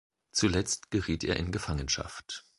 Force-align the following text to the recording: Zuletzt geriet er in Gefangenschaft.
Zuletzt 0.31 0.89
geriet 0.89 1.23
er 1.23 1.35
in 1.37 1.51
Gefangenschaft. 1.51 2.43